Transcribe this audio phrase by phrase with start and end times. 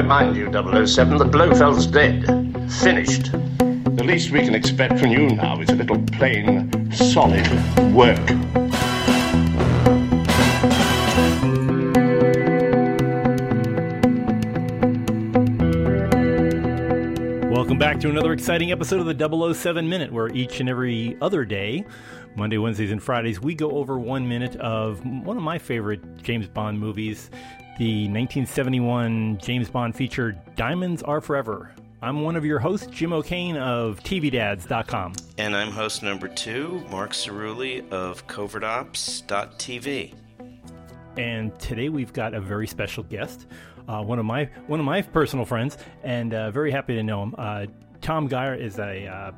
[0.00, 2.24] remind you, 007, that Blofeld's dead.
[2.82, 3.32] Finished.
[3.32, 7.46] The least we can expect from you now is a little plain, solid
[7.92, 8.18] work.
[17.50, 21.44] Welcome back to another exciting episode of the 007 Minute, where each and every other
[21.44, 21.84] day,
[22.36, 26.48] Monday, Wednesdays, and Fridays, we go over one minute of one of my favorite James
[26.48, 27.28] Bond movies,
[27.80, 31.74] the 1971 James Bond feature Diamonds Are Forever.
[32.02, 35.14] I'm one of your hosts, Jim O'Kane of TVDads.com.
[35.38, 40.12] And I'm host number two, Mark Cerulli of CovertOps.tv.
[41.16, 43.46] And today we've got a very special guest,
[43.88, 47.22] uh, one of my one of my personal friends, and uh, very happy to know
[47.22, 47.34] him.
[47.38, 47.64] Uh,
[48.02, 49.32] Tom Gire is a, uh,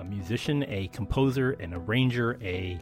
[0.00, 2.78] a musician, a composer, an arranger, a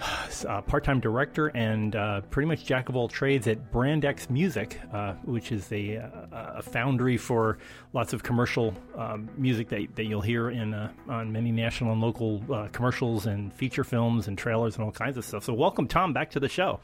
[0.48, 4.78] uh, part-time director and uh, pretty much jack of all trades at Brand X Music,
[4.92, 5.96] uh, which is a,
[6.32, 7.58] a, foundry for
[7.92, 12.00] lots of commercial um, music that, that you'll hear in uh, on many national and
[12.00, 15.44] local uh, commercials and feature films and trailers and all kinds of stuff.
[15.44, 16.80] So welcome, Tom, back to the show.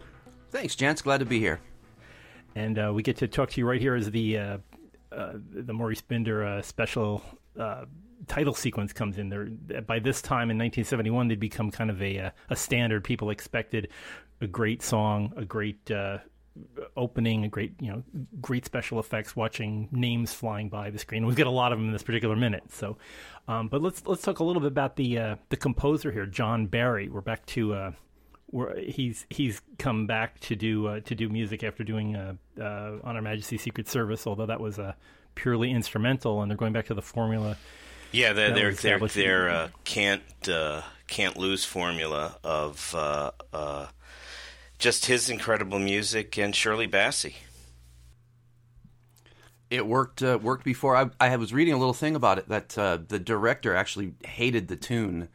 [0.51, 1.03] Thanks, gents.
[1.03, 1.61] Glad to be here.
[2.55, 4.61] And uh, we get to talk to you right here as the
[5.11, 7.23] the Maurice Binder special
[8.27, 9.47] title sequence comes in there.
[9.83, 13.05] By this time in 1971, they'd become kind of a a standard.
[13.05, 13.89] People expected
[14.41, 16.19] a great song, a great uh,
[16.97, 18.03] opening, a great you know
[18.41, 21.27] great special effects, watching names flying by the screen.
[21.27, 22.73] We get a lot of them in this particular minute.
[22.73, 22.99] So,
[23.47, 26.67] um, but let's let's talk a little bit about the uh, the composer here, John
[26.67, 27.09] Barry.
[27.09, 27.75] We're back to.
[27.75, 27.91] Uh,
[28.51, 32.93] where he's he's come back to do uh, to do music after doing uh, uh,
[33.05, 34.95] on Her Majesty's Secret Service, although that was uh,
[35.35, 37.59] purely instrumental, and they're going back to the formula
[38.13, 43.87] yeah, they're they're they're, they're uh, can't uh, can't lose formula of uh, uh,
[44.79, 47.35] just his incredible music and Shirley Bassey.
[49.71, 50.97] It worked uh, worked before.
[50.97, 54.69] I, I was reading a little thing about it that uh, the director actually hated
[54.69, 55.29] the tune,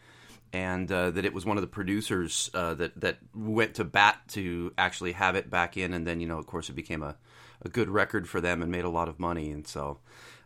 [0.52, 5.12] and that it was one of the producers that that went to bat to actually
[5.12, 7.16] have it back in, and then you know, of course, it became a,
[7.62, 10.00] a good record for them and made a lot of money, and so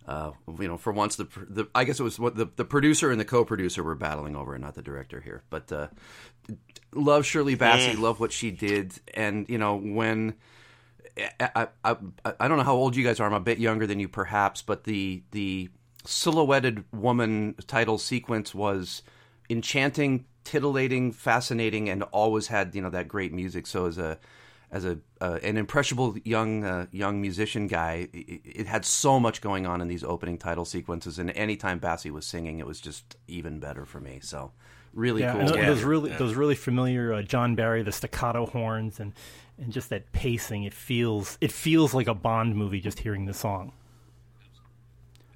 [0.08, 3.12] uh, you know, for once, the, the I guess it was what the, the producer
[3.12, 5.44] and the co-producer were battling over, and not the director here.
[5.50, 5.88] But uh,
[6.94, 8.00] love Shirley Bassey, mm.
[8.00, 10.36] love what she did, and you know when
[11.40, 11.98] I, I
[12.40, 13.28] I don't know how old you guys are.
[13.28, 15.70] I'm a bit younger than you, perhaps, but the the
[16.06, 19.04] silhouetted woman title sequence was
[19.50, 23.68] enchanting, titillating, fascinating, and always had you know that great music.
[23.68, 24.20] So as a
[24.72, 29.42] as a uh, an impressionable young uh, young musician guy, it, it, had so much
[29.42, 33.16] going on in these opening title sequences, and anytime Bassey was singing, it was just
[33.28, 34.20] even better for me.
[34.22, 34.52] So
[34.94, 35.56] really yeah, cool.
[35.56, 39.14] those really those really familiar uh, John Barry, the staccato horns, and
[39.58, 40.64] and just that pacing.
[40.64, 43.72] It feels it feels like a Bond movie just hearing the song.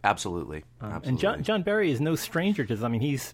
[0.03, 0.63] Absolutely.
[0.79, 1.09] Um, Absolutely.
[1.09, 2.83] And John, John Barry is no stranger to this.
[2.83, 3.33] I mean, he's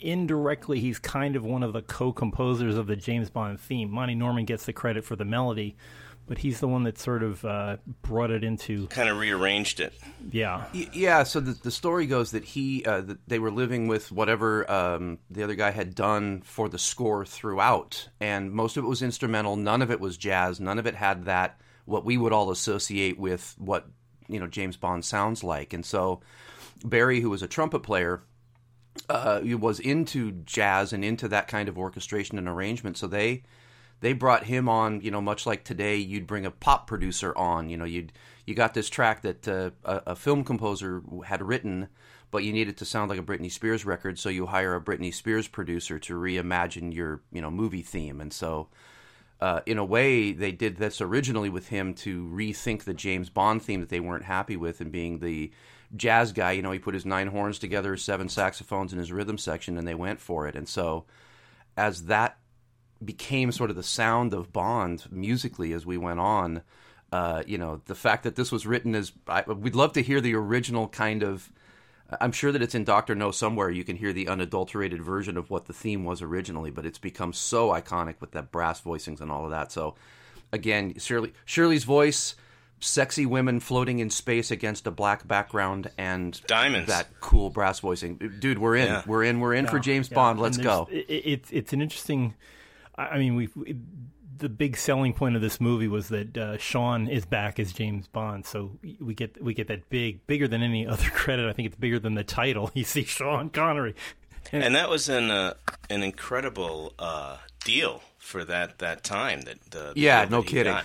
[0.00, 3.90] indirectly he's kind of one of the co-composers of the James Bond theme.
[3.90, 5.76] Monty Norman gets the credit for the melody,
[6.26, 9.92] but he's the one that sort of uh, brought it into kind of rearranged it.
[10.30, 10.64] Yeah.
[10.72, 11.24] Yeah.
[11.24, 15.18] So the the story goes that he uh, that they were living with whatever um,
[15.28, 19.56] the other guy had done for the score throughout, and most of it was instrumental.
[19.56, 20.60] None of it was jazz.
[20.60, 23.86] None of it had that what we would all associate with what
[24.30, 25.72] you know James Bond sounds like.
[25.72, 26.20] And so
[26.84, 28.22] Barry, who was a trumpet player,
[29.08, 32.96] uh, was into jazz and into that kind of orchestration and arrangement.
[32.96, 33.42] So they
[34.00, 35.00] they brought him on.
[35.00, 37.68] You know, much like today, you'd bring a pop producer on.
[37.68, 38.12] You know, you'd
[38.46, 41.88] you got this track that uh, a, a film composer had written
[42.30, 44.80] but you need it to sound like a Britney Spears record, so you hire a
[44.80, 48.68] Britney Spears producer to reimagine your you know movie theme, and so
[49.40, 53.62] uh, in a way, they did this originally with him to rethink the James Bond
[53.62, 55.50] theme that they weren't happy with, and being the
[55.96, 59.38] jazz guy, you know, he put his nine horns together, seven saxophones in his rhythm
[59.38, 60.54] section, and they went for it.
[60.54, 61.04] And so,
[61.76, 62.38] as that
[63.02, 66.62] became sort of the sound of Bond musically as we went on,
[67.12, 70.20] uh, you know, the fact that this was written as I, we'd love to hear
[70.20, 71.50] the original kind of
[72.20, 73.70] I'm sure that it's in Doctor No somewhere.
[73.70, 77.32] You can hear the unadulterated version of what the theme was originally, but it's become
[77.32, 79.70] so iconic with that brass voicings and all of that.
[79.72, 79.94] So,
[80.52, 82.34] again, Shirley Shirley's voice,
[82.80, 86.88] sexy women floating in space against a black background, and diamonds.
[86.88, 88.58] That cool brass voicing, dude.
[88.58, 88.86] We're in.
[88.86, 89.02] Yeah.
[89.06, 89.40] We're in.
[89.40, 90.14] We're in yeah, for James yeah.
[90.16, 90.40] Bond.
[90.40, 90.88] Let's go.
[90.90, 92.34] It's it's an interesting.
[92.96, 93.52] I mean, we've
[94.40, 98.08] the big selling point of this movie was that uh, Sean is back as James
[98.08, 98.44] Bond.
[98.44, 101.48] So we get we get that big, bigger than any other credit.
[101.48, 102.70] I think it's bigger than the title.
[102.80, 103.94] You see Sean Connery,
[104.52, 105.54] and, and that was an uh,
[105.90, 109.42] an incredible uh, deal for that that time.
[109.42, 110.76] That the yeah, no kidding.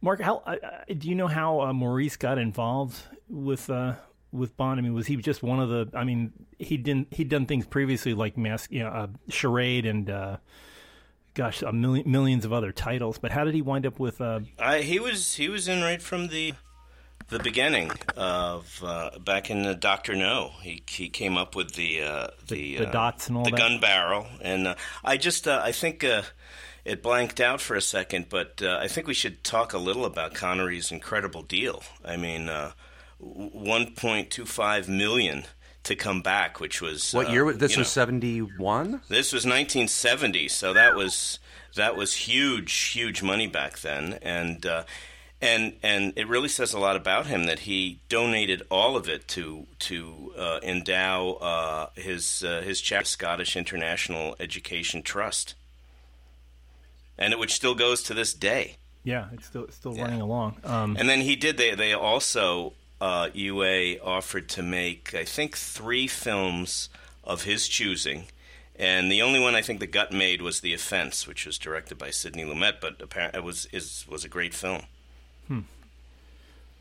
[0.00, 2.96] Mark, how uh, uh, do you know how uh, Maurice got involved
[3.28, 3.94] with uh,
[4.30, 4.78] with Bond?
[4.78, 5.88] I mean, was he just one of the?
[5.92, 10.38] I mean, he didn't he'd done things previously like Mask, you know, uh, Charade and.
[11.38, 14.20] Uh, gosh, a million, millions of other titles, but how did he wind up with?
[14.20, 14.40] Uh...
[14.80, 16.54] he was he was in right from the
[17.28, 20.52] the beginning of uh, back in the Doctor No.
[20.62, 23.58] He he came up with the uh, the, the, the dots and all the that.
[23.58, 24.74] gun barrel, and
[25.04, 26.04] I just I think
[26.88, 30.06] it blanked out for a second, but uh, I think we should talk a little
[30.06, 31.82] about Connery's incredible deal.
[32.02, 32.72] I mean, uh,
[33.22, 35.44] 1.25 million
[35.88, 37.48] to come back, which was what year?
[37.48, 39.02] Uh, this was 71.
[39.08, 41.38] This was 1970, so that was
[41.76, 44.64] that was huge, huge money back then, and.
[44.64, 44.84] Uh,
[45.40, 49.28] and and it really says a lot about him that he donated all of it
[49.28, 55.54] to to uh, endow uh, his uh, his Scottish International Education Trust
[57.18, 58.76] and it which still goes to this day.
[59.04, 60.02] Yeah, it's still it's still yeah.
[60.02, 60.56] running along.
[60.64, 61.56] Um, and then he did.
[61.56, 66.88] They they also uh, UA offered to make I think three films
[67.24, 68.24] of his choosing.
[68.78, 71.98] And the only one I think that got made was The Offense, which was directed
[71.98, 74.82] by Sidney Lumet, but apparently it was is, was a great film.
[75.48, 75.60] Hmm.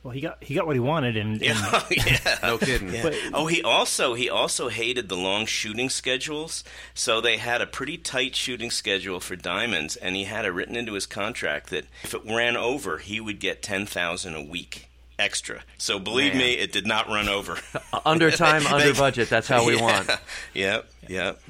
[0.03, 2.37] Well, he got he got what he wanted, and, and yeah, yeah.
[2.43, 2.93] no kidding.
[2.93, 3.01] Yeah.
[3.01, 6.63] But, oh, he also he also hated the long shooting schedules,
[6.93, 10.75] so they had a pretty tight shooting schedule for Diamonds, and he had it written
[10.75, 14.86] into his contract that if it ran over, he would get ten thousand a week
[15.19, 15.63] extra.
[15.77, 16.41] So believe Man.
[16.41, 17.57] me, it did not run over.
[18.05, 19.29] under time, under budget.
[19.29, 20.09] That's how we want.
[20.53, 21.41] Yep, yep.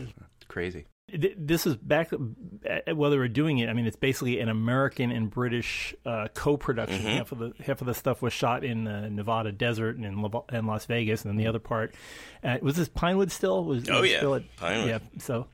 [0.47, 0.85] Crazy.
[1.09, 3.69] This is back uh, while they were doing it.
[3.69, 6.99] I mean, it's basically an American and British uh, co-production.
[6.99, 7.17] Mm-hmm.
[7.17, 10.31] Half of the half of the stuff was shot in the Nevada desert and in,
[10.51, 11.95] in Las Vegas, and then the other part
[12.43, 13.63] uh, was this Pinewood still.
[13.63, 14.89] Was, oh was yeah, still at, Pinewood.
[14.89, 15.47] Yeah, so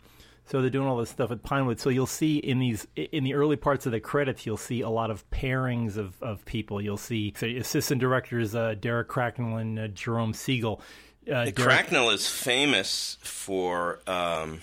[0.46, 1.80] so they're doing all this stuff at Pinewood.
[1.80, 4.90] So you'll see in these in the early parts of the credits, you'll see a
[4.90, 6.82] lot of pairings of, of people.
[6.82, 10.82] You'll see so assistant directors uh, Derek Cracknell and uh, Jerome Siegel.
[11.26, 14.00] Uh, Derek, Cracknell is famous for.
[14.08, 14.62] Um,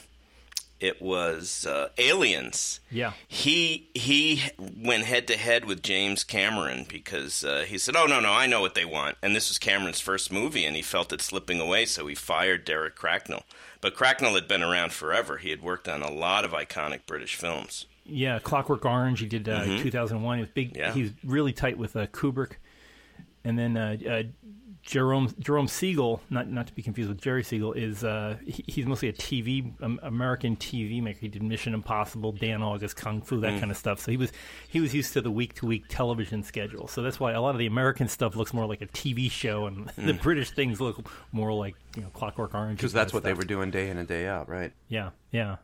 [0.81, 2.81] it was uh, Aliens.
[2.91, 3.13] Yeah.
[3.29, 8.19] He he went head to head with James Cameron because uh, he said, "Oh no,
[8.19, 11.13] no, I know what they want." And this was Cameron's first movie, and he felt
[11.13, 13.45] it slipping away, so he fired Derek Cracknell.
[13.81, 15.39] But Cracknell had been around forever.
[15.39, 17.87] He had worked on a lot of iconic British films.
[18.05, 19.21] Yeah, Clockwork Orange.
[19.21, 19.83] He did uh, mm-hmm.
[19.83, 20.39] 2001.
[20.39, 20.77] He was big.
[20.77, 20.93] Yeah.
[20.93, 22.53] He was really tight with uh, Kubrick.
[23.45, 24.23] And then uh, uh,
[24.91, 28.87] Jerome Jerome Siegel, not not to be confused with Jerry Siegel, is uh, he, he's
[28.87, 31.21] mostly a TV um, American TV maker.
[31.21, 33.61] He did Mission Impossible, Dan August, Kung Fu, that mm.
[33.61, 34.01] kind of stuff.
[34.01, 34.33] So he was
[34.69, 36.89] he was used to the week to week television schedule.
[36.89, 39.67] So that's why a lot of the American stuff looks more like a TV show,
[39.67, 40.07] and mm.
[40.07, 42.79] the British things look more like you know Clockwork Orange.
[42.79, 43.31] Because that's what stuff.
[43.31, 44.73] they were doing day in and day out, right?
[44.89, 45.59] Yeah, yeah.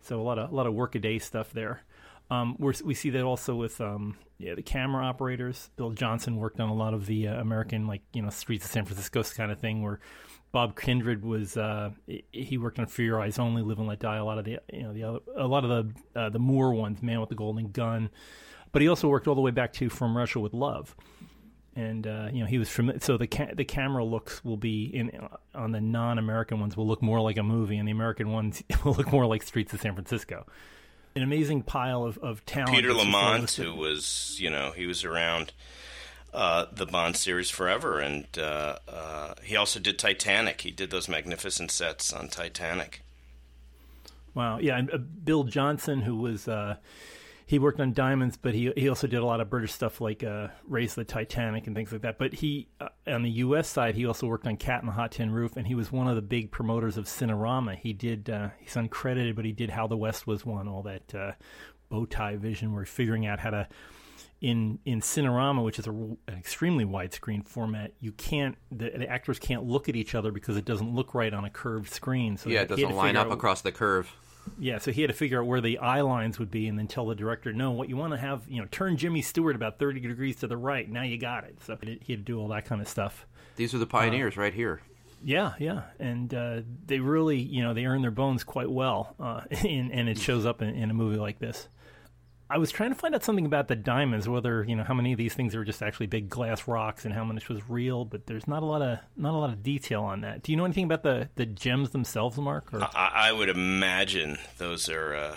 [0.00, 1.82] So a lot of a lot of workaday stuff there.
[2.30, 5.70] Um, we see that also with um, yeah the camera operators.
[5.76, 8.70] Bill Johnson worked on a lot of the uh, American like you know Streets of
[8.70, 9.82] San Francisco kind of thing.
[9.82, 9.98] Where
[10.52, 11.90] Bob Kindred was uh,
[12.30, 14.16] he worked on For Your Eyes Only, Live and Let Die.
[14.16, 15.70] A lot of the you know the other, a lot of
[16.14, 18.10] the uh, the Moore ones, Man with the Golden Gun.
[18.72, 20.94] But he also worked all the way back to From Russia with Love.
[21.74, 24.84] And uh, you know he was from so the ca- the camera looks will be
[24.84, 25.10] in
[25.52, 28.94] on the non-American ones will look more like a movie, and the American ones will
[28.94, 30.46] look more like Streets of San Francisco
[31.14, 32.74] an amazing pile of, of talent.
[32.74, 35.52] Peter Lamont, who was, you know, he was around
[36.32, 40.60] uh, the Bond series forever, and uh, uh, he also did Titanic.
[40.60, 43.02] He did those magnificent sets on Titanic.
[44.34, 46.76] Wow, yeah, and uh, Bill Johnson, who was uh,
[47.50, 50.22] he worked on diamonds, but he he also did a lot of British stuff like
[50.22, 52.16] uh, Raise the Titanic and things like that.
[52.16, 53.66] But he uh, on the U.S.
[53.66, 56.06] side, he also worked on Cat and the Hot Tin Roof, and he was one
[56.06, 57.74] of the big promoters of Cinerama.
[57.74, 61.12] He did uh, he's uncredited, but he did How the West Was Won, all that
[61.12, 61.32] uh,
[61.88, 63.68] bow tie vision, where figuring out how to
[64.40, 69.40] in in Cinerama, which is a, an extremely widescreen format, you can't the, the, actors
[69.40, 72.36] can't look at each other because it doesn't look right on a curved screen.
[72.36, 74.08] So yeah, it doesn't line up across the curve.
[74.58, 76.86] Yeah, so he had to figure out where the eye lines would be, and then
[76.86, 79.78] tell the director, "No, what you want to have, you know, turn Jimmy Stewart about
[79.78, 80.88] thirty degrees to the right.
[80.88, 83.26] Now you got it." So he had to do all that kind of stuff.
[83.56, 84.82] These are the pioneers uh, right here.
[85.22, 89.42] Yeah, yeah, and uh, they really, you know, they earn their bones quite well, uh,
[89.64, 91.68] in, and it shows up in, in a movie like this.
[92.50, 95.12] I was trying to find out something about the diamonds, whether you know how many
[95.12, 98.26] of these things are just actually big glass rocks and how much was real, but
[98.26, 100.42] there's not a lot of not a lot of detail on that.
[100.42, 102.74] Do you know anything about the, the gems themselves, Mark?
[102.74, 102.82] Or?
[102.82, 105.36] I, I would imagine those are uh,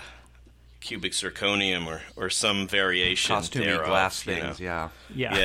[0.80, 3.36] cubic zirconium or, or some variation.
[3.36, 4.66] Costumey glass things, know.
[4.66, 5.38] yeah, yeah,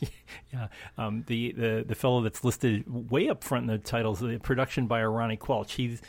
[0.00, 0.08] yeah.
[0.52, 0.68] yeah.
[0.96, 4.86] Um, the, the the fellow that's listed way up front in the titles, the production
[4.86, 5.72] by Ronnie Quelch.
[5.72, 6.00] He's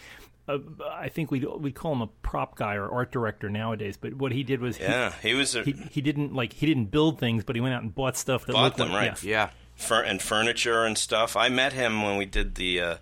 [0.47, 0.59] a,
[0.91, 3.97] I think we we call him a prop guy or art director nowadays.
[3.97, 6.65] But what he did was Yeah, he was a, he, he he didn't like he
[6.65, 9.09] didn't build things, but he went out and bought stuff that Bought looked them, like
[9.11, 9.23] right.
[9.23, 9.45] yeah.
[9.45, 9.49] Yeah.
[9.75, 11.35] fur- and furniture and stuff.
[11.35, 12.95] I met him when we did the uh,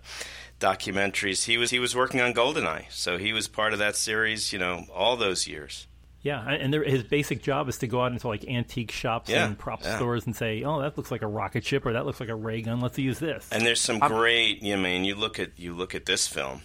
[0.60, 1.44] documentaries.
[1.44, 4.52] He was he was working on Goldeneye, so he was part of that series.
[4.52, 5.86] You know, all those years.
[6.22, 9.46] Yeah, and there, his basic job is to go out into like antique shops Yeah,
[9.46, 9.94] and prop yeah.
[9.96, 12.34] stores and say, "Oh, that looks like a rocket ship, or that looks like a
[12.34, 12.80] ray gun.
[12.80, 14.60] Let's use this." And there's some great.
[14.62, 16.62] You mean you look at you look at this film.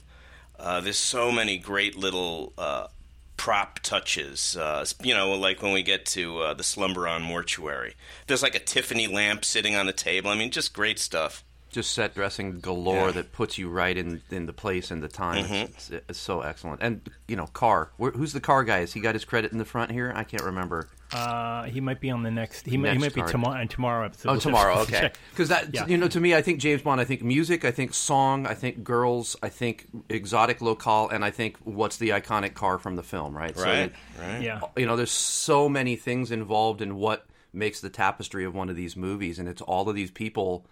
[0.62, 2.88] Uh, there's so many great little uh,
[3.38, 4.56] prop touches.
[4.56, 7.96] Uh, you know, like when we get to uh, the Slumber on Mortuary.
[8.28, 10.30] There's like a Tiffany lamp sitting on the table.
[10.30, 11.44] I mean, just great stuff.
[11.72, 13.02] just set dressing galore Yeah.
[13.08, 13.18] Mm-hmm.
[13.18, 15.46] that puts you right in, in the place and the time.
[15.46, 16.82] It's, it's, it's so excellent.
[16.84, 17.90] And you know, car.
[17.98, 18.80] Where, who's the car guy?
[18.82, 20.14] Has he got his credit in the front here?
[20.16, 20.88] I can't remember.
[21.14, 22.66] Uh, he might be on the next.
[22.66, 23.32] He, might, he might be card.
[23.32, 23.66] tomorrow.
[23.66, 24.30] Tomorrow episode.
[24.30, 24.76] Oh, We'll tomorrow.
[24.78, 25.12] have Okay.
[25.32, 25.86] Because that, Yeah.
[25.88, 27.02] you know, to me, I think James Bond.
[27.02, 27.66] I think music.
[27.66, 28.48] I think song.
[28.48, 29.36] I think girls.
[29.44, 33.56] I think exotic locale, and I think what's the iconic car from the film, right?
[33.58, 33.92] Right.
[34.18, 34.42] that- right.
[34.42, 34.62] Yeah.
[34.78, 38.76] you know, there's so many things involved in what makes the tapestry of one of
[38.76, 40.66] these movies, and it's all of these people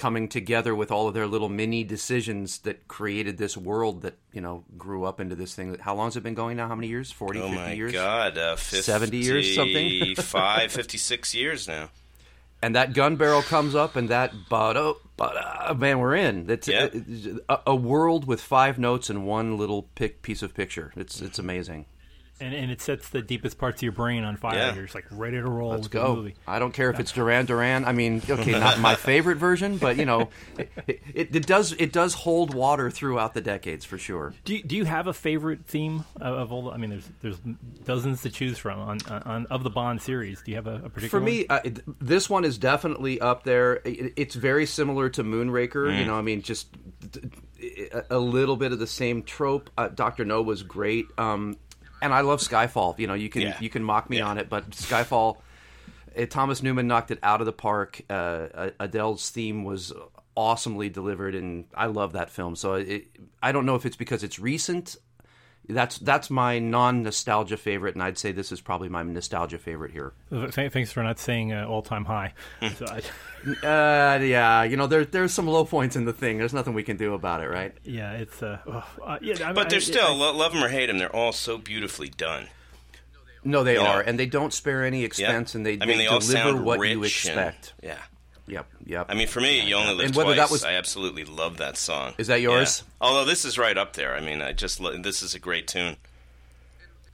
[0.00, 4.40] coming together with all of their little mini decisions that created this world that you
[4.40, 5.76] know grew up into this thing.
[5.78, 6.66] How long has it been going now?
[6.68, 7.12] How many years?
[7.12, 7.92] 40, Oh 50 my years?
[7.92, 10.00] God, uh, 70 years, something?
[10.16, 11.90] 55, 56 years now.
[12.62, 16.48] and that gun barrel comes up, and that but oh, but uh, man, we're in.
[16.50, 16.94] It's Yep.
[17.48, 20.92] a, a world with five notes and one little pic, piece of picture.
[20.96, 21.84] It's it's amazing.
[22.40, 24.56] And and it sets the deepest parts of your brain on fire.
[24.56, 24.74] Yeah.
[24.74, 26.16] You're just like ready to roll Let's with the go.
[26.16, 26.34] movie.
[26.46, 27.84] I don't care if it's Duran Duran.
[27.84, 30.28] I mean, okay, not my favorite version, but you know,
[30.58, 30.70] it,
[31.14, 34.34] it, it does it does hold water throughout the decades for sure.
[34.44, 36.62] Do you, do you have a favorite theme of, of all?
[36.62, 37.38] The, I mean, there's there's
[37.84, 40.42] dozens to choose from on, on of the Bond series.
[40.42, 41.08] Do you have a, a particular?
[41.08, 41.24] For one?
[41.24, 41.60] me, uh,
[42.00, 43.80] this one is definitely up there.
[43.84, 45.98] It, it's very similar to Moonraker.
[45.98, 46.68] You know, I mean, just
[48.10, 49.70] a little bit of the same trope.
[49.76, 51.56] Uh, Doctor No was great, um,
[52.02, 52.98] and I love Skyfall.
[52.98, 53.56] You know, you can Yeah.
[53.60, 54.26] you can mock me Yeah.
[54.28, 55.36] on it, but Skyfall.
[56.18, 58.00] uh, Thomas Newman knocked it out of the park.
[58.10, 59.92] Uh, Adele's theme was
[60.36, 62.56] awesomely delivered, and I love that film.
[62.56, 63.08] So it,
[63.42, 64.96] I don't know if it's because it's recent.
[65.72, 69.92] That's that's my non nostalgia favorite, and I'd say this is probably my nostalgia favorite
[69.92, 70.12] here.
[70.50, 72.34] Thanks for not saying uh, all time high.
[72.60, 72.68] Hmm.
[72.76, 73.00] so I,
[73.66, 76.36] Uh, yeah, you know, there, there's some low points in the thing.
[76.36, 77.72] There's nothing we can do about it, right?
[77.84, 79.48] yeah, it's uh, oh, uh yeah.
[79.48, 81.56] I, But I- they're still, I- lo- love them or hate them, they're all so
[81.56, 82.48] beautifully done.
[83.42, 83.86] No, they You know.
[83.86, 85.06] are, and they don't spare any Yeah.
[85.06, 87.72] expense, and they, I mean, they, all deliver sound what rich you and- expect.
[87.82, 87.96] yeah.
[88.50, 89.06] Yep, yep.
[89.08, 91.56] I mean, for me, You Only Live And whether Twice, that was- I absolutely love
[91.58, 92.14] that song.
[92.18, 92.82] Is that yours?
[92.84, 93.06] Yeah.
[93.08, 94.14] Although this is right up there.
[94.14, 95.96] I mean, I just, lo- this is a great tune.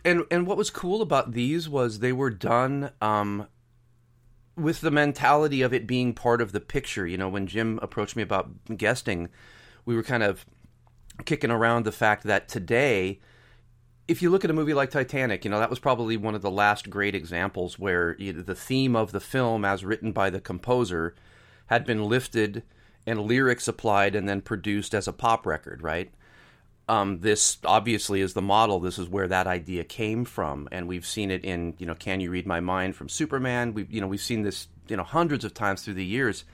[0.04, 3.48] and and what was cool about these was they were done um,
[4.56, 7.06] with the mentality of it being part of the picture.
[7.06, 9.28] You know, when Jim approached me about guesting,
[9.84, 10.46] we were kind of
[11.24, 13.20] kicking around the fact that today,
[14.08, 16.42] if you look at a movie like Titanic, you know that was probably one of
[16.42, 20.30] the last great examples where you know, the theme of the film, as written by
[20.30, 21.14] the composer,
[21.66, 22.62] had been lifted
[23.06, 26.10] and lyrics applied and then produced as a pop record, right?
[26.88, 28.78] um, this obviously is the model.
[28.78, 32.20] This is where that idea came from, and we've seen it in you know, "Can
[32.20, 33.74] You Read My Mind" from Superman.
[33.74, 36.44] We you know we've seen this you know hundreds of times through the years.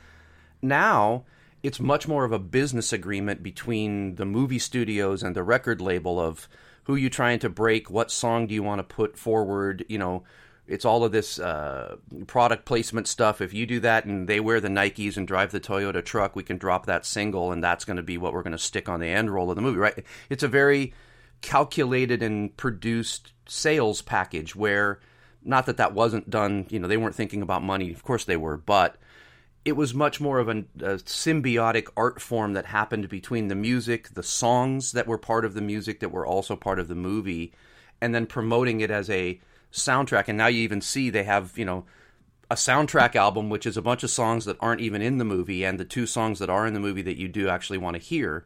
[0.63, 1.25] Now
[1.63, 6.19] it's much more of a business agreement between the movie studios and the record label
[6.19, 6.49] of
[6.85, 10.25] who you trying to break, what song do you want to put forward, you know.
[10.69, 11.97] It's all of this uh,
[12.29, 13.41] product placement stuff.
[13.41, 16.45] If you do that and they wear the Nikes and drive the Toyota truck, we
[16.45, 19.01] can drop that single, and that's going to be what we're going to stick on
[19.01, 20.05] the end roll of the movie, right?
[20.31, 20.95] It's a very
[21.43, 25.01] calculated and produced sales package where,
[25.45, 27.93] not that that wasn't done, you know, they weren't thinking about money.
[27.93, 28.97] Of course they were, but
[29.65, 34.15] it was much more of an, a symbiotic art form that happened between the music,
[34.15, 37.53] the songs that were part of the music that were also part of the movie,
[38.01, 39.41] and then promoting it as a
[39.73, 40.25] soundtrack.
[40.27, 41.85] And now you even see they have, you know,
[42.51, 45.65] a soundtrack album, which is a bunch of songs that aren't even in the movie,
[45.65, 48.03] and the two songs that are in the movie that you do actually want to
[48.03, 48.45] hear.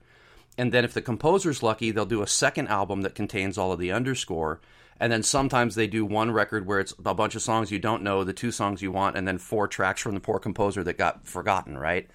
[0.58, 3.78] And then if the composer's lucky, they'll do a second album that contains all of
[3.78, 4.60] the underscore.
[4.98, 8.02] And then sometimes they do one record where it's a bunch of songs you don't
[8.02, 10.96] know, the two songs you want, and then four tracks from the poor composer that
[10.96, 12.08] got forgotten, right?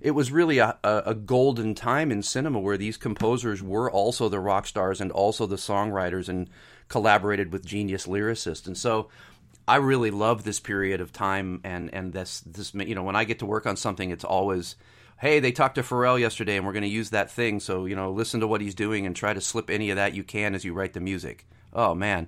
[0.00, 4.40] It was really a, a, golden time in cinema where these composers were also the
[4.40, 6.48] rock stars and also the songwriters and
[6.88, 8.66] collaborated with genius lyricists.
[8.66, 9.10] And so
[9.68, 13.24] I really love this period of time and, and this, this, you know, when I
[13.24, 14.76] get to work on something, it's always,
[15.18, 17.60] hey, they talked to Pharrell yesterday and we're going to use that thing.
[17.60, 20.14] So, you know, listen to what he's doing and try to slip any of that
[20.14, 21.46] you can as you write the music.
[21.72, 22.26] Oh man,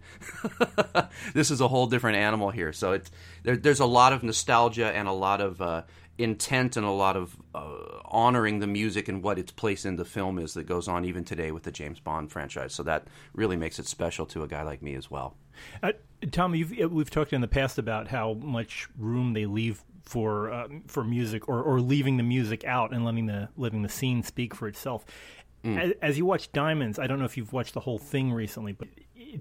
[1.34, 2.72] this is a whole different animal here.
[2.72, 3.10] So it's
[3.42, 5.82] there, there's a lot of nostalgia and a lot of uh,
[6.18, 10.04] intent and a lot of uh, honoring the music and what its place in the
[10.04, 12.74] film is that goes on even today with the James Bond franchise.
[12.74, 15.36] So that really makes it special to a guy like me as well.
[15.82, 15.92] Uh,
[16.30, 20.68] Tom, you've, we've talked in the past about how much room they leave for uh,
[20.88, 24.54] for music, or, or leaving the music out and letting the letting the scene speak
[24.54, 25.04] for itself.
[25.64, 25.80] Mm.
[25.80, 28.72] As, as, you watch Diamonds, I don't know if you've watched the whole thing recently,
[28.72, 28.88] but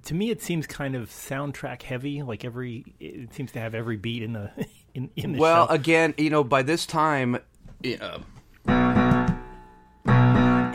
[0.04, 2.22] to me it seems kind of soundtrack heavy.
[2.22, 4.52] Like every it seems to have every beat in the
[4.94, 5.74] in, in the well, show.
[5.74, 7.38] again, you know, by this time.
[8.02, 8.20] Uh,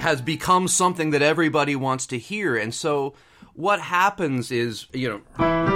[0.06, 2.54] has become something that everybody wants to hear.
[2.54, 3.14] And so
[3.54, 5.75] what happens is, you know,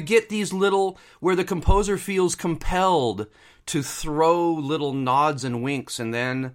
[0.00, 3.26] you get these little where the composer feels compelled
[3.66, 6.54] to throw little nods and winks and then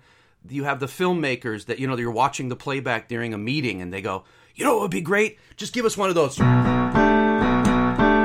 [0.49, 3.93] you have the filmmakers that you know you're watching the playback during a meeting and
[3.93, 4.23] they go
[4.55, 5.37] you know it would be great?
[5.57, 6.39] Just give us one of those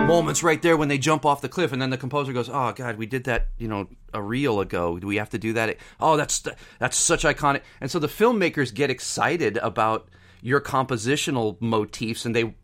[0.08, 1.72] moments right there when they jump off the cliff.
[1.72, 4.98] And then the composer goes oh god we did that you know a reel ago.
[4.98, 5.76] Do we have to do that?
[6.00, 6.42] Oh that's
[6.78, 7.62] that's such iconic.
[7.80, 10.08] And so the filmmakers get excited about
[10.40, 12.54] your compositional motifs and they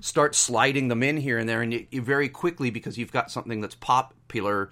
[0.00, 3.30] start sliding them in here and there, and you, you very quickly because you've got
[3.30, 4.70] something that's popular,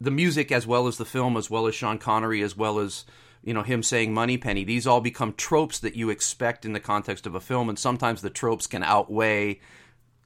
[0.00, 3.04] the music as well as the film, as well as Sean Connery, as well as
[3.42, 7.26] you know him saying Moneypenny These all become tropes that you expect in the context
[7.26, 9.60] of a film, and sometimes the tropes can outweigh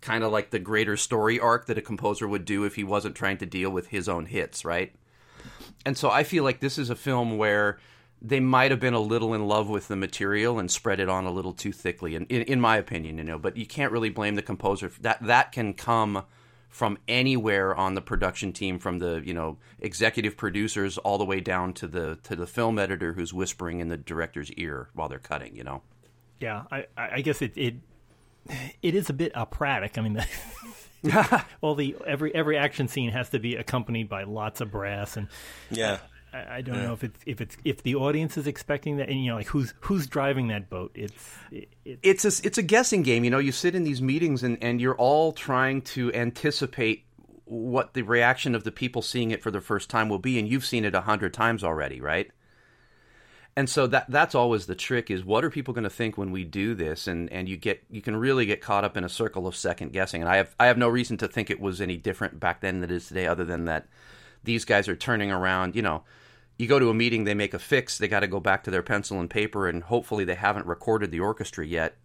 [0.00, 3.14] kind of like the greater story arc that a composer would do if he wasn't
[3.14, 4.92] trying to deal with his own hits, right?
[5.86, 7.78] And so I feel like this is a film where
[8.24, 11.26] they might have been a little in love with the material and spread it on
[11.26, 13.38] a little too thickly, in, in, in my opinion, you know.
[13.38, 14.92] But you can't really blame the composer.
[15.00, 16.24] That that can come
[16.68, 21.40] from anywhere on the production team, from the you know executive producers all the way
[21.40, 25.18] down to the to the film editor who's whispering in the director's ear while they're
[25.18, 25.56] cutting.
[25.56, 25.82] You know.
[26.38, 27.74] Yeah, I I guess it it
[28.82, 29.98] it is a bit operatic.
[29.98, 30.24] I mean.
[31.60, 35.26] well, the every every action scene has to be accompanied by lots of brass and
[35.68, 35.98] yeah.
[36.32, 36.86] I, I don't yeah.
[36.86, 39.48] know if it's if it's if the audience is expecting that, and you know, like
[39.48, 40.92] who's who's driving that boat.
[40.94, 43.24] It's it, it's a it's a guessing game.
[43.24, 47.04] You know, you sit in these meetings and and you're all trying to anticipate
[47.44, 50.48] what the reaction of the people seeing it for the first time will be, and
[50.48, 52.30] you've seen it a hundred times already, right?
[53.54, 56.32] And so that that's always the trick is what are people going to think when
[56.32, 59.10] we do this and and you get you can really get caught up in a
[59.10, 61.82] circle of second guessing and I have I have no reason to think it was
[61.82, 63.88] any different back then than it is today other than that
[64.42, 66.02] these guys are turning around you know
[66.62, 68.70] you go to a meeting, they make a fix, they got to go back to
[68.70, 71.96] their pencil and paper, and hopefully they haven't recorded the orchestra yet.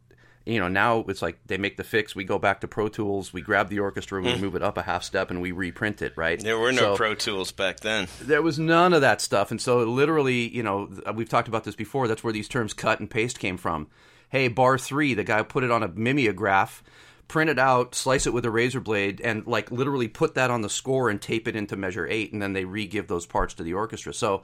[0.48, 3.32] You know, now it's like they make the fix, we go back to Pro Tools,
[3.32, 4.41] we grab the orchestra, we hmm.
[4.41, 6.41] move it up a half step, and we reprint it, right?
[6.41, 8.08] There were no so, Pro Tools back then.
[8.20, 9.52] There was none of that stuff.
[9.52, 13.00] And so, literally, you know, we've talked about this before, that's where these terms cut
[13.00, 13.88] and paste came from.
[14.30, 16.82] Hey, bar three, the guy put it on a mimeograph
[17.28, 20.62] print it out, slice it with a razor blade, and like literally put that on
[20.62, 23.63] the score and tape it into measure eight, and then they re-give those parts to
[23.63, 24.13] the orchestra.
[24.13, 24.44] So,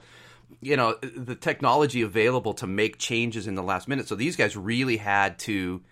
[0.60, 4.08] you know, the technology available to make changes in the last minute.
[4.08, 5.82] So these guys really had to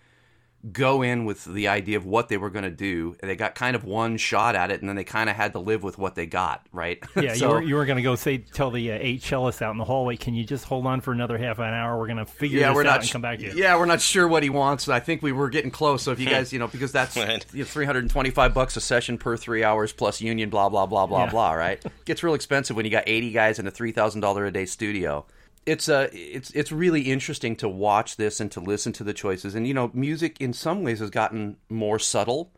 [0.71, 3.17] go in with the idea of what they were going to do.
[3.21, 5.53] And they got kind of one shot at it, and then they kind of had
[5.55, 7.03] to live with what they got, right?
[7.23, 9.63] Yeah, so, you were, you were going to go say tell the uh, eight cellists
[9.63, 11.97] out in the hallway, "Can you just hold on for another half an hour?
[11.97, 13.79] We're going to figure yeah, this we're out not, and come back to you." Yeah,
[13.79, 14.89] we're not sure what he wants.
[14.89, 16.03] I think we were getting close.
[16.03, 18.77] So if you guys, you know, because that's you know, three hundred and twenty-five bucks
[18.77, 21.31] a session per three hours plus union, blah blah blah blah yeah.
[21.31, 21.53] blah.
[21.53, 21.85] Right?
[22.05, 24.67] Gets real expensive when you got eighty guys in a three thousand dollar a day
[24.67, 25.25] studio
[25.65, 29.55] it's a it's it's really interesting to watch this and to listen to the choices.
[29.55, 32.53] And you know, music in some ways has gotten more subtle.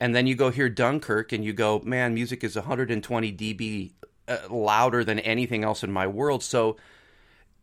[0.00, 3.92] And then you go hear Dunkirk, and you go, man, music is 120 dB
[4.28, 6.44] uh, louder than anything else in my world.
[6.44, 6.76] So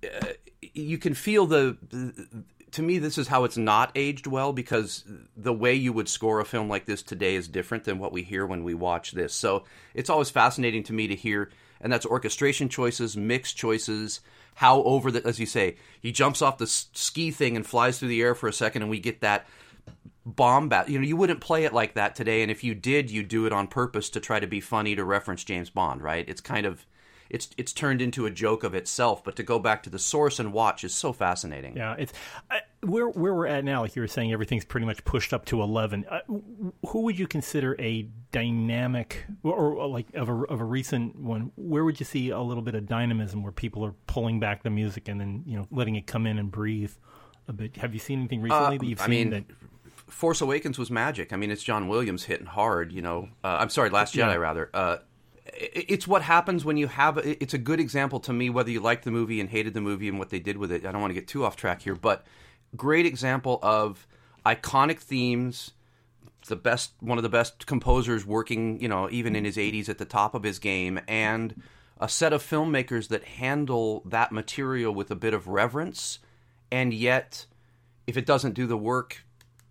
[0.04, 0.28] uh,
[0.74, 2.44] you can feel the, the.
[2.72, 5.06] To me, this is how it's not aged well because
[5.38, 8.22] the way you would score a film like this today is different than what we
[8.22, 9.34] hear when we watch this.
[9.34, 14.20] So it's always fascinating to me to hear, and that's orchestration choices, mix choices,
[14.56, 18.08] how over the as you say he jumps off the ski thing and flies through
[18.08, 19.46] the air for a second and we get that
[20.26, 22.42] bomb bat you know you wouldn't play it like that today.
[22.42, 25.04] And if you did you'd do it on purpose to try to be funny to
[25.04, 26.28] reference James Bond right?
[26.28, 26.86] It's kind of
[27.30, 29.24] it's it's turned into a joke of itself.
[29.24, 31.76] But to go back to the source and watch is so fascinating.
[31.76, 32.14] Yeah, it's
[32.52, 33.82] uh, where where we're at now.
[33.82, 36.06] Like you were saying, everything's pretty much pushed up to eleven.
[36.10, 36.20] Uh,
[36.88, 41.52] who would you consider a dynamic or, or, like of a of a recent one?
[41.56, 44.70] Where would you see a little bit of dynamism where people are pulling back the
[44.70, 46.94] music and then you know letting it come in and breathe
[47.48, 47.78] a bit?
[47.78, 49.44] Have you seen anything recently uh, that you've seen I mean, that?
[50.08, 51.34] Force Awakens was magic.
[51.34, 52.92] I mean, it's John Williams hitting hard.
[52.92, 54.36] You know, uh, I'm sorry, Last Jedi yeah.
[54.36, 54.70] rather.
[54.74, 54.98] Uh,
[55.58, 59.06] it's what happens when you have it's a good example to me whether you liked
[59.06, 61.12] the movie and hated the movie and what they did with it i don't want
[61.12, 62.26] to get too off track here but
[62.76, 64.06] great example of
[64.46, 65.72] iconic themes
[66.48, 69.98] the best, one of the best composers working, you know, even in his 80s at
[69.98, 71.62] the top of his game, and
[72.00, 76.20] a set of filmmakers that handle that material with a bit of reverence,
[76.72, 77.46] and yet,
[78.06, 79.24] if it doesn't do the work,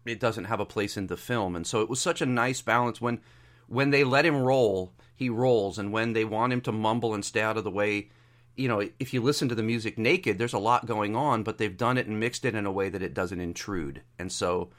[0.04, 1.56] it doesn't have a place in the film.
[1.56, 3.20] And so it was such a nice balance when
[3.66, 7.24] when they let him roll, he rolls, and when they want him to mumble and
[7.24, 8.10] stay out of the way,
[8.56, 11.58] you know, if you listen to the music naked, there's a lot going on, but
[11.58, 14.02] they've done it and mixed it in a way that it doesn't intrude.
[14.18, 14.70] And so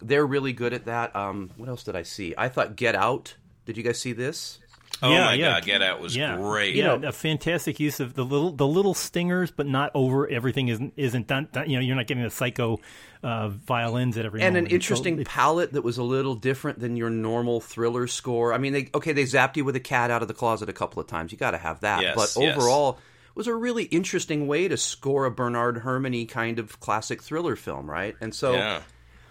[0.00, 1.14] they're really good at that.
[1.14, 2.34] Um, what else did I see?
[2.36, 3.36] I thought Get Out.
[3.64, 4.58] Did you guys see this?
[5.02, 5.50] Oh Yeah, my yeah.
[5.54, 6.36] God, Get Out was yeah.
[6.36, 6.74] great.
[6.76, 10.28] Yeah, a fantastic use of the little the little stingers, but not over.
[10.28, 11.48] Everything isn't isn't done.
[11.52, 12.78] done- You know, you're not getting the psycho
[13.22, 14.70] uh, violins at every and an moment.
[14.70, 18.52] So interesting it- palette that was a little different than your normal thriller score.
[18.54, 20.72] I mean, they okay, they zapped you with a cat out of the closet a
[20.72, 21.32] couple of times.
[21.32, 22.02] You got to have that.
[22.02, 22.56] Yes, but yes.
[22.56, 22.98] overall,
[23.30, 27.56] it was a really interesting way to score a Bernard Hermony kind of classic thriller
[27.56, 28.14] film, right?
[28.20, 28.80] And so, Yeah.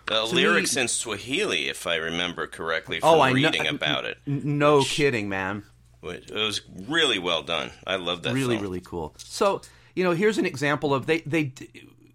[0.08, 4.06] The To lyrics me- in Swahili, if I remember correctly from oh, I reading about
[4.06, 4.18] it.
[4.28, 5.64] n- no kidding, man.
[6.04, 7.72] It was really well done.
[7.86, 8.34] I love that.
[8.34, 8.64] really film.
[8.64, 9.62] really cool so
[9.96, 11.54] you know here's an example of they they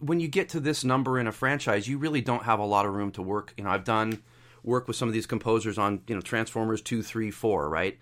[0.00, 2.84] when you get to this number in a franchise you really don't have a lot
[2.84, 4.22] of room to work you know i've done
[4.64, 7.98] work with some of these composers on you know transformers 2 3 4 right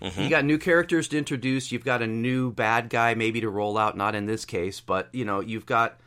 [0.00, 0.20] mm-hmm.
[0.22, 3.76] you got new characters to introduce you've got a new bad guy maybe to roll
[3.76, 5.98] out not in this case but you know you've got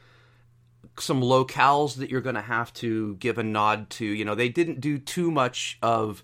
[0.99, 4.49] some locales that you're going to have to give a nod to you know they
[4.49, 6.23] didn't do too much of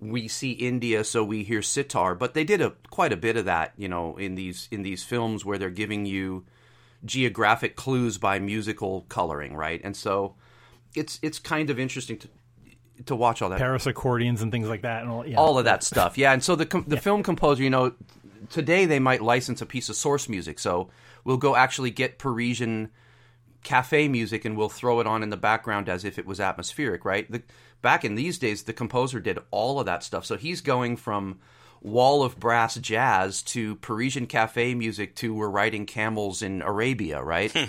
[0.00, 2.14] we see India, so we hear sitar.
[2.14, 5.04] But they did a quite a bit of that, you know, in these in these
[5.04, 6.44] films where they're giving you
[7.04, 9.80] geographic clues by musical coloring, right?
[9.84, 10.34] And so
[10.94, 12.28] it's it's kind of interesting to
[13.06, 15.26] to watch all that Paris accordions and things like that, and all.
[15.26, 15.36] Yeah.
[15.36, 16.16] all of that stuff.
[16.18, 17.92] Yeah, and so the com- the film composer, you know,
[18.48, 20.58] today they might license a piece of source music.
[20.58, 20.90] So
[21.24, 22.90] we'll go actually get Parisian
[23.62, 27.04] cafe music and we'll throw it on in the background as if it was atmospheric,
[27.04, 27.30] right?
[27.30, 27.42] The,
[27.82, 30.24] back in these days, the composer did all of that stuff.
[30.24, 31.38] So he's going from
[31.82, 37.50] wall of brass jazz to Parisian cafe music to we're riding camels in Arabia, right?
[37.52, 37.64] Hmm.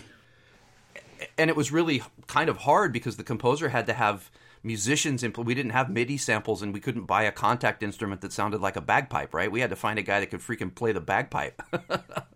[1.38, 4.30] and it was really kind of hard because the composer had to have
[4.64, 8.32] musicians in we didn't have MIDI samples and we couldn't buy a contact instrument that
[8.32, 9.52] sounded like a bagpipe, right?
[9.52, 11.62] We had to find a guy that could freaking play the bagpipe.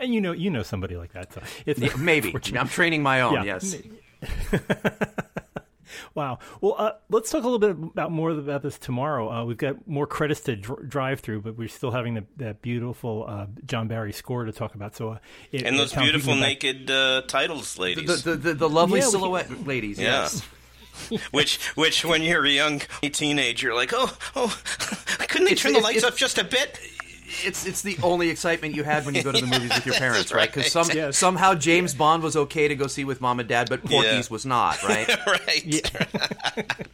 [0.00, 1.32] and you know, you know somebody like that.
[1.32, 2.34] So it's Maybe.
[2.58, 3.44] I'm training my own, Yeah.
[3.44, 3.76] yes.
[6.14, 6.38] Wow.
[6.60, 9.30] Well, uh, let's talk a little bit about more about this tomorrow.
[9.30, 12.62] Uh, we've got more credits to dr- drive through, but we're still having the, that
[12.62, 14.94] beautiful uh, John Barry score to talk about.
[14.96, 15.18] So, uh,
[15.52, 18.22] it, And those Tom, if you beautiful naked uh, titles, The, ladies.
[18.22, 20.22] the, the, the lovely Yeah, we- silhouette ladies, Yeah.
[20.22, 20.42] yes.
[21.32, 24.60] which, which, when you're a young teenager, you're like, oh, oh,
[25.28, 26.78] couldn't they It's- turn the lights it's- up just a bit?
[27.44, 29.94] It's it's the only excitement you had when you go to the movies with your
[30.06, 30.52] parents, right?
[30.52, 31.16] Because some, Yes.
[31.16, 34.22] somehow James Bond was okay to go see with mom and dad, but Porky's Yeah.
[34.32, 35.08] was not, right?
[35.26, 35.92] right.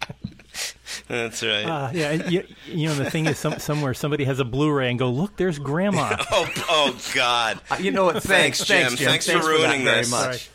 [1.09, 1.65] That's right.
[1.65, 4.99] Uh, yeah, you, you know the thing is, some, somewhere somebody has a Blu-ray and
[4.99, 6.17] go, look, there's Grandma.
[6.33, 7.61] oh, oh, God.
[7.71, 8.23] Uh, you know what?
[8.23, 8.97] Thanks, Thanks, thanks, Jim.
[8.99, 9.09] Jim.
[9.11, 10.11] Thanks for ruining that ruining very this.
[10.11, 10.51] much.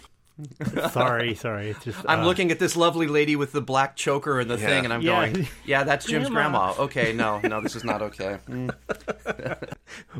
[0.91, 1.69] sorry, sorry.
[1.69, 4.57] It's just I'm uh, looking at this lovely lady with the black choker and the
[4.57, 4.67] Yeah.
[4.67, 5.29] thing, and I'm Yeah.
[5.31, 6.73] going, "Yeah, that's Jim's Grandma.
[6.73, 8.37] grandma." Okay, no, no, this is not okay.
[8.49, 8.71] Mm.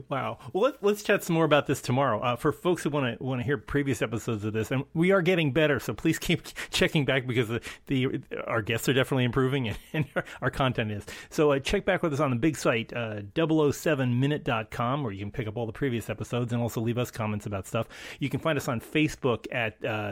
[0.10, 0.38] Wow.
[0.54, 2.20] Well, let, let's chat some more about this tomorrow.
[2.20, 5.12] Uh, for folks who want to want to hear previous episodes of this, and we
[5.12, 8.08] are getting better, so please keep checking back because the, the
[8.48, 11.06] our guests are definitely improving and, and our, our content is.
[11.30, 15.32] So uh, check back with us on the big site, uh, 007minute.com, where you can
[15.32, 17.88] pick up all the previous episodes and also leave us comments about stuff.
[18.20, 19.84] You can find us on Facebook at.
[19.84, 20.11] Uh,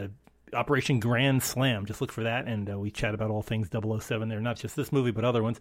[0.53, 1.85] Operation Grand Slam.
[1.85, 4.75] Just look for that, and uh, we chat about all things 007 there, not just
[4.75, 5.59] this movie, but other ones.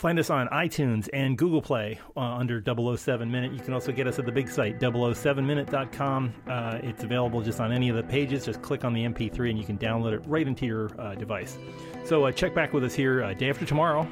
[0.00, 3.52] Find us on iTunes and Google Play uh, under 007 Minute.
[3.52, 6.32] You can also get us at the big site, 007minute.com.
[6.48, 8.46] Uh, it's available just on any of the pages.
[8.46, 11.58] Just click on the MP3 and you can download it right into your uh, device.
[12.06, 14.08] So uh, check back with us here uh, day after tomorrow,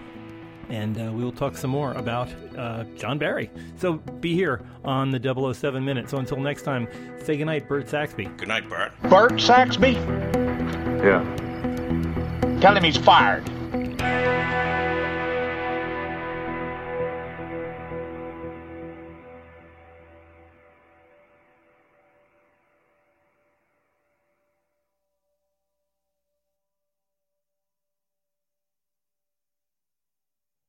[0.69, 3.51] and uh, we will talk some more about uh, John Barry.
[3.77, 6.11] So be here on the 007 Minute.
[6.11, 6.89] So until next time,
[7.23, 8.25] say goodnight, Bert Saxby.
[8.37, 8.93] Good night, Bart.
[9.05, 9.93] Bert Saxby?
[11.03, 11.25] Yeah.
[12.61, 13.49] Tell him he's fired.